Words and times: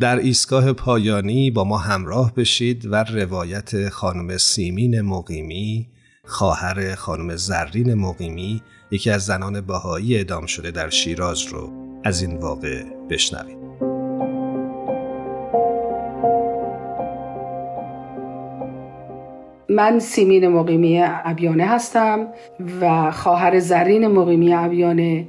در 0.00 0.18
ایستگاه 0.18 0.72
پایانی 0.72 1.50
با 1.50 1.64
ما 1.64 1.78
همراه 1.78 2.34
بشید 2.34 2.86
و 2.86 3.04
روایت 3.04 3.88
خانم 3.88 4.36
سیمین 4.36 5.00
مقیمی 5.00 5.88
خواهر 6.24 6.94
خانم 6.94 7.36
زرین 7.36 7.94
مقیمی 7.94 8.62
یکی 8.90 9.10
از 9.10 9.24
زنان 9.24 9.60
بهایی 9.60 10.16
اعدام 10.16 10.46
شده 10.46 10.70
در 10.70 10.90
شیراز 10.90 11.42
رو 11.42 11.72
از 12.04 12.22
این 12.22 12.36
واقع 12.36 12.82
بشنوید. 13.10 13.63
من 19.74 19.98
سیمین 19.98 20.48
مقیمی 20.48 21.02
ابیانه 21.04 21.66
هستم 21.66 22.28
و 22.80 23.10
خواهر 23.10 23.58
زرین 23.58 24.06
مقیمی 24.06 24.54
ابیانه 24.54 25.26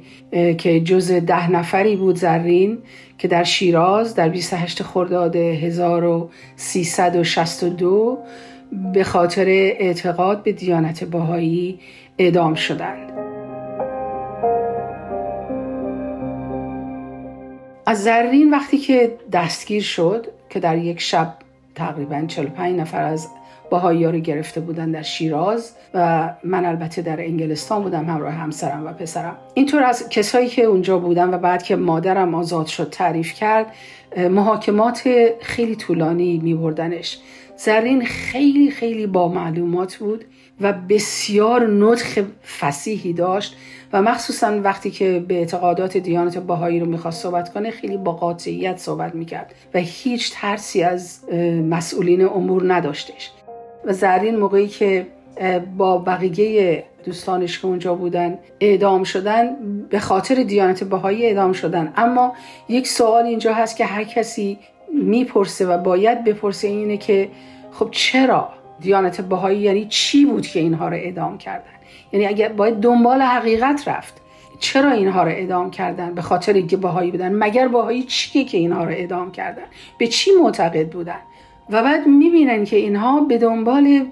که 0.58 0.80
جز 0.80 1.12
ده 1.12 1.50
نفری 1.50 1.96
بود 1.96 2.16
زرین 2.16 2.78
که 3.18 3.28
در 3.28 3.44
شیراز 3.44 4.14
در 4.14 4.28
28 4.28 4.82
خرداد 4.82 5.36
1362 5.36 8.18
به 8.92 9.04
خاطر 9.04 9.44
اعتقاد 9.48 10.42
به 10.42 10.52
دیانت 10.52 11.04
باهایی 11.04 11.78
اعدام 12.18 12.54
شدند. 12.54 13.12
از 17.86 18.04
زرین 18.04 18.50
وقتی 18.50 18.78
که 18.78 19.16
دستگیر 19.32 19.82
شد 19.82 20.26
که 20.50 20.60
در 20.60 20.78
یک 20.78 21.00
شب 21.00 21.34
تقریبا 21.74 22.24
45 22.26 22.80
نفر 22.80 23.02
از 23.02 23.28
باهایی 23.70 24.04
ها 24.04 24.10
رو 24.10 24.18
گرفته 24.18 24.60
بودن 24.60 24.90
در 24.90 25.02
شیراز 25.02 25.72
و 25.94 26.30
من 26.44 26.64
البته 26.64 27.02
در 27.02 27.20
انگلستان 27.20 27.82
بودم 27.82 28.04
همراه 28.04 28.32
همسرم 28.32 28.86
و 28.86 28.92
پسرم. 28.92 29.36
اینطور 29.54 29.82
از 29.82 30.08
کسایی 30.08 30.48
که 30.48 30.62
اونجا 30.62 30.98
بودن 30.98 31.34
و 31.34 31.38
بعد 31.38 31.62
که 31.62 31.76
مادرم 31.76 32.34
آزاد 32.34 32.66
شد 32.66 32.90
تعریف 32.90 33.32
کرد 33.34 33.66
محاکمات 34.30 35.10
خیلی 35.40 35.76
طولانی 35.76 36.38
می 36.38 36.54
بردنش 36.54 37.18
زرین 37.56 38.04
خیلی 38.04 38.70
خیلی 38.70 39.06
با 39.06 39.28
معلومات 39.28 39.96
بود 39.96 40.24
و 40.60 40.72
بسیار 40.72 41.66
نطخ 41.66 42.18
فسیحی 42.60 43.12
داشت 43.12 43.56
و 43.92 44.02
مخصوصا 44.02 44.60
وقتی 44.60 44.90
که 44.90 45.24
به 45.28 45.34
اعتقادات 45.34 45.96
دیانت 45.96 46.38
باهایی 46.38 46.80
رو 46.80 46.86
می‌خواست 46.86 47.22
صحبت 47.22 47.52
کنه 47.52 47.70
خیلی 47.70 47.96
با 47.96 48.12
قاطعیت 48.12 48.78
صحبت 48.78 49.14
می‌کرد 49.14 49.54
و 49.74 49.78
هیچ 49.78 50.32
ترسی 50.34 50.82
از 50.82 51.20
مسئولین 51.68 52.24
امور 52.24 52.74
نداشتش. 52.74 53.30
و 53.86 53.92
زرین 53.92 54.36
موقعی 54.36 54.68
که 54.68 55.06
با 55.76 55.98
بقیه 55.98 56.84
دوستانش 57.04 57.58
که 57.58 57.66
اونجا 57.66 57.94
بودن 57.94 58.38
اعدام 58.60 59.04
شدن 59.04 59.56
به 59.90 59.98
خاطر 59.98 60.34
دیانت 60.34 60.84
بهایی 60.84 61.26
اعدام 61.26 61.52
شدن. 61.52 61.92
اما 61.96 62.32
یک 62.68 62.88
سوال 62.88 63.24
اینجا 63.24 63.54
هست 63.54 63.76
که 63.76 63.84
هر 63.84 64.04
کسی 64.04 64.58
می‌پرسه 64.92 65.66
و 65.66 65.78
باید 65.78 66.24
بپرسه 66.24 66.68
اینه 66.68 66.96
که 66.96 67.28
خب 67.72 67.88
چرا 67.90 68.48
دیانت 68.80 69.20
بهایی 69.20 69.58
یعنی 69.58 69.86
چی 69.86 70.24
بود 70.24 70.46
که 70.46 70.60
اینها 70.60 70.88
رو 70.88 70.94
اعدام 70.94 71.38
کردن؟ 71.38 71.64
یعنی 72.12 72.26
اگر 72.26 72.48
باید 72.48 72.74
دنبال 72.74 73.22
حقیقت 73.22 73.88
رفت 73.88 74.14
چرا 74.60 74.90
اینها 74.90 75.22
رو 75.22 75.28
اعدام 75.28 75.70
کردن؟ 75.70 76.14
به 76.14 76.22
خاطر 76.22 76.52
اینکه 76.52 76.76
بهایی 76.76 77.10
بودن. 77.10 77.32
مگر 77.32 77.68
بهایی 77.68 78.02
چیه 78.02 78.44
که 78.44 78.58
اینها 78.58 78.84
رو 78.84 78.90
اعدام 78.90 79.32
کردن؟ 79.32 79.62
به 79.98 80.06
چی 80.06 80.30
معتقد 80.42 80.88
بودن؟ 80.88 81.18
و 81.70 81.82
بعد 81.82 82.06
می‌بینن 82.06 82.64
که 82.64 82.76
اینها 82.76 83.20
به 83.20 83.38
دنبال 83.38 84.06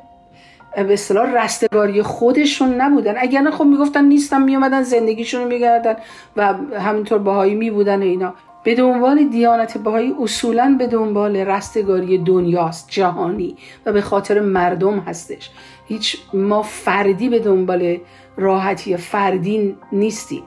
به 0.77 0.93
اصطلاح 0.93 1.45
رستگاری 1.45 2.03
خودشون 2.03 2.75
نبودن. 2.75 3.15
اگر 3.19 3.41
نه 3.41 3.51
خب 3.51 3.65
می‌گفتن 3.65 4.05
نیستم 4.05 4.43
میومدن 4.43 4.83
زندگیشون 4.83 5.43
رو 5.43 5.49
میگردن 5.49 5.97
و 6.37 6.55
همینطور 6.79 7.19
باهایی 7.19 7.55
میبودن 7.55 8.03
اینا. 8.03 8.35
به 8.65 8.75
دنبال 8.75 9.25
دیانت 9.25 9.79
بهایی 9.79 10.15
اصولا 10.23 10.77
به 10.79 10.87
دنبال 10.87 11.37
رستگاری 11.37 12.19
دنیاست 12.19 12.91
جهانی 12.91 13.57
و 13.87 13.93
به 13.93 14.01
خاطر 14.01 14.41
مردم 14.41 14.99
هستش. 14.99 15.51
هیچ 15.87 16.17
ما 16.33 16.63
فردی 16.63 17.29
به 17.29 17.39
دنبال 17.39 17.97
راحتی 18.37 18.97
فردی 18.97 19.77
نیستیم. 19.93 20.43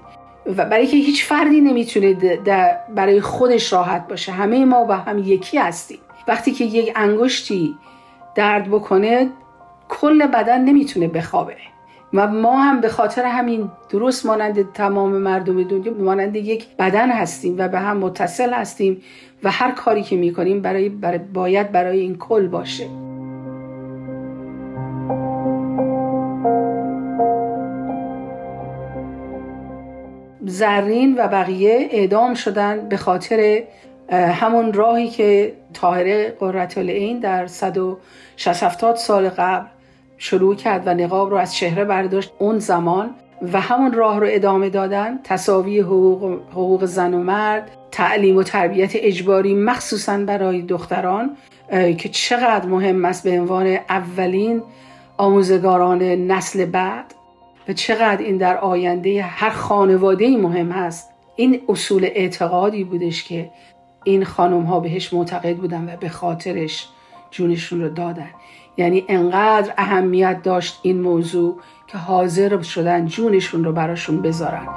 و 0.57 0.65
برای 0.65 0.87
که 0.87 0.97
هیچ 0.97 1.25
فردی 1.25 1.61
نمی‌تونه 1.61 2.17
برای 2.95 3.21
خودش 3.21 3.73
راحت 3.73 4.07
باشه. 4.07 4.31
همه 4.31 4.65
ما 4.65 4.83
با 4.83 4.95
هم 4.95 5.19
یکی 5.19 5.57
هستیم. 5.57 5.99
وقتی 6.27 6.51
که 6.51 6.65
یک 6.65 6.93
انگشتی 6.95 7.75
درد 8.35 8.67
بکنه 8.67 9.29
کل 9.89 10.27
بدن 10.27 10.63
نمی‌تونه 10.63 11.07
بخوابه. 11.07 11.55
و 12.13 12.27
ما 12.27 12.57
هم 12.57 12.81
به 12.81 12.89
خاطر 12.89 13.25
همین 13.25 13.71
درست 13.89 14.25
مانند 14.25 14.71
تمام 14.71 15.11
مردم 15.11 15.63
دنیا 15.63 15.93
مانند 15.93 16.35
یک 16.35 16.67
بدن 16.79 17.11
هستیم 17.11 17.55
و 17.57 17.67
به 17.67 17.79
هم 17.79 17.97
متصل 17.97 18.53
هستیم 18.53 19.01
و 19.43 19.51
هر 19.51 19.71
کاری 19.71 20.03
که 20.03 20.15
می‌کنیم 20.15 20.61
برای, 20.61 20.89
برای 20.89 21.17
باید 21.17 21.71
برای 21.71 21.99
این 21.99 22.17
کل 22.17 22.47
باشه. 22.47 22.87
زرین 30.45 31.15
و 31.17 31.27
بقیه 31.27 31.87
اعدام 31.91 32.33
شدن 32.33 32.89
به 32.89 32.97
خاطر 32.97 33.63
همون 34.11 34.73
راهی 34.73 35.09
که 35.09 35.53
طاهره 35.73 36.35
قررت 36.39 36.77
این 36.77 37.19
در 37.19 37.47
160 37.47 38.95
سال 38.95 39.29
قبل 39.29 39.67
شروع 40.17 40.55
کرد 40.55 40.87
و 40.87 40.93
نقاب 40.93 41.29
رو 41.29 41.37
از 41.37 41.55
چهره 41.55 41.85
برداشت 41.85 42.31
اون 42.39 42.59
زمان 42.59 43.09
و 43.53 43.61
همون 43.61 43.93
راه 43.93 44.19
رو 44.19 44.27
ادامه 44.29 44.69
دادن 44.69 45.19
تصاوی 45.23 45.79
حقوق, 45.79 46.41
حقوق 46.51 46.85
زن 46.85 47.13
و 47.13 47.23
مرد 47.23 47.71
تعلیم 47.91 48.37
و 48.37 48.43
تربیت 48.43 48.91
اجباری 48.95 49.53
مخصوصا 49.53 50.17
برای 50.17 50.61
دختران 50.61 51.37
که 51.97 52.09
چقدر 52.09 52.65
مهم 52.65 53.05
است 53.05 53.23
به 53.23 53.39
عنوان 53.39 53.67
اولین 53.89 54.63
آموزگاران 55.17 56.01
نسل 56.03 56.65
بعد 56.65 57.13
و 57.67 57.73
چقدر 57.73 58.23
این 58.23 58.37
در 58.37 58.57
آینده 58.57 59.21
هر 59.21 59.49
خانواده 59.49 60.37
مهم 60.37 60.71
هست. 60.71 61.09
این 61.35 61.61
اصول 61.69 62.05
اعتقادی 62.05 62.83
بودش 62.83 63.23
که 63.23 63.49
این 64.07 64.25
خانم 64.25 64.63
ها 64.63 64.79
بهش 64.79 65.13
معتقد 65.13 65.57
بودن 65.57 65.93
و 65.93 65.97
به 65.97 66.09
خاطرش 66.09 66.87
جونشون 67.31 67.81
رو 67.81 67.89
دادن 67.89 68.29
یعنی 68.77 69.05
انقدر 69.07 69.73
اهمیت 69.77 70.43
داشت 70.43 70.79
این 70.81 71.01
موضوع 71.01 71.59
که 71.87 71.97
حاضر 71.97 72.61
شدن 72.61 73.05
جونشون 73.05 73.63
رو 73.63 73.71
براشون 73.71 74.21
بذارن 74.21 74.67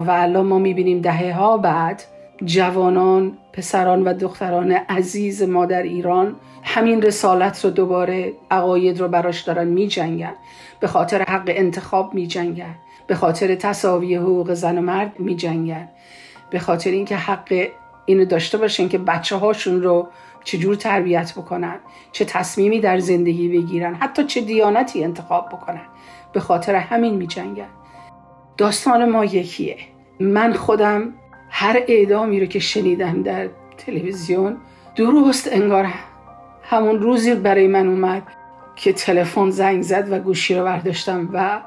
و 0.00 0.10
الان 0.10 0.46
ما 0.46 0.58
می‌بینیم 0.58 1.00
دهه 1.00 1.32
ها 1.32 1.58
بعد 1.58 2.02
جوانان 2.44 3.32
پسران 3.52 4.04
و 4.04 4.14
دختران 4.14 4.72
عزیز 4.72 5.42
ما 5.42 5.66
در 5.66 5.82
ایران 5.82 6.36
همین 6.62 7.02
رسالت 7.02 7.64
رو 7.64 7.70
دوباره 7.70 8.32
عقاید 8.50 9.00
رو 9.00 9.08
براش 9.08 9.40
دارن 9.40 9.68
می 9.68 9.88
جنگن. 9.88 10.34
به 10.80 10.86
خاطر 10.86 11.22
حق 11.22 11.44
انتخاب 11.46 12.14
می 12.14 12.26
جنگن. 12.26 12.74
به 13.06 13.14
خاطر 13.14 13.54
تصاوی 13.54 14.14
حقوق 14.14 14.54
زن 14.54 14.78
و 14.78 14.80
مرد 14.80 15.20
می 15.20 15.36
جنگن. 15.36 15.88
به 16.50 16.58
خاطر 16.58 16.90
اینکه 16.90 17.16
حق 17.16 17.68
اینو 18.06 18.24
داشته 18.24 18.58
باشن 18.58 18.88
که 18.88 18.98
بچه 18.98 19.36
هاشون 19.36 19.82
رو 19.82 20.08
چجور 20.44 20.74
تربیت 20.74 21.32
بکنن 21.32 21.78
چه 22.12 22.24
تصمیمی 22.24 22.80
در 22.80 22.98
زندگی 22.98 23.48
بگیرن 23.48 23.94
حتی 23.94 24.24
چه 24.24 24.40
دیانتی 24.40 25.04
انتخاب 25.04 25.48
بکنن 25.48 25.86
به 26.32 26.40
خاطر 26.40 26.74
همین 26.74 27.14
می 27.14 27.26
جنگن. 27.26 27.68
داستان 28.56 29.10
ما 29.10 29.24
یکیه 29.24 29.76
من 30.20 30.52
خودم 30.52 31.14
هر 31.50 31.82
اعدامی 31.88 32.40
رو 32.40 32.46
که 32.46 32.58
شنیدم 32.58 33.22
در 33.22 33.48
تلویزیون 33.78 34.56
درست 34.96 35.48
انگار 35.52 35.88
همون 36.62 37.00
روزی 37.00 37.34
برای 37.34 37.66
من 37.66 37.88
اومد 37.88 38.22
که 38.76 38.92
تلفن 38.92 39.50
زنگ 39.50 39.82
زد 39.82 40.12
و 40.12 40.18
گوشی 40.18 40.54
رو 40.54 40.64
برداشتم 40.64 41.28
و 41.32 41.60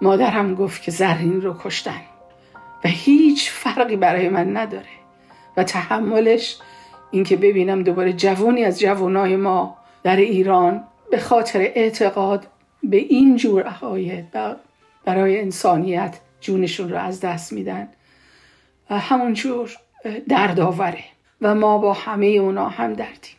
مادرم 0.00 0.54
گفت 0.54 0.82
که 0.82 0.90
زرین 0.90 1.42
رو 1.42 1.56
کشتن 1.64 2.00
و 2.84 2.88
هیچ 2.88 3.50
فرقی 3.50 3.96
برای 3.96 4.28
من 4.28 4.56
نداره 4.56 4.88
و 5.56 5.64
تحملش 5.64 6.58
اینکه 7.10 7.36
ببینم 7.36 7.82
دوباره 7.82 8.12
جوانی 8.12 8.64
از 8.64 8.80
جوانای 8.80 9.36
ما 9.36 9.76
در 10.02 10.16
ایران 10.16 10.84
به 11.10 11.18
خاطر 11.18 11.60
اعتقاد 11.60 12.46
به 12.82 12.96
این 12.96 13.36
جور 13.36 13.62
عقاید 13.62 14.26
برای 15.04 15.40
انسانیت 15.40 16.20
جونشون 16.40 16.90
رو 16.90 16.98
از 16.98 17.20
دست 17.20 17.52
میدن. 17.52 17.88
همونجور 18.90 19.76
دردآوره 20.28 21.04
و 21.40 21.54
ما 21.54 21.78
با 21.78 21.92
همه 21.92 22.26
اونا 22.26 22.68
هم 22.68 22.92
دردیم. 22.92 23.36